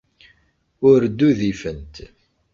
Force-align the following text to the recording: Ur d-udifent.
Ur 0.89 1.01
d-udifent. 1.17 1.95